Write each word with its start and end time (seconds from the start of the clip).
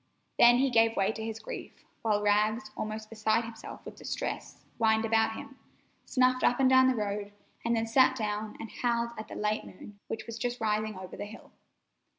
Then 0.39 0.57
he 0.57 0.71
gave 0.71 0.95
way 0.97 1.11
to 1.11 1.23
his 1.23 1.37
grief, 1.37 1.85
while 2.01 2.23
Rags, 2.23 2.71
almost 2.75 3.07
beside 3.11 3.43
himself 3.45 3.85
with 3.85 3.97
distress, 3.97 4.65
whined 4.79 5.05
about 5.05 5.35
him, 5.35 5.59
snuffed 6.05 6.43
up 6.43 6.59
and 6.59 6.67
down 6.67 6.87
the 6.87 6.95
road, 6.95 7.31
and 7.63 7.75
then 7.75 7.85
sat 7.85 8.15
down 8.17 8.57
and 8.59 8.71
howled 8.81 9.11
at 9.19 9.27
the 9.27 9.35
late 9.35 9.63
moon, 9.63 9.99
which 10.07 10.25
was 10.25 10.39
just 10.39 10.59
rising 10.59 10.97
over 10.97 11.17
a 11.17 11.25
hill. 11.25 11.51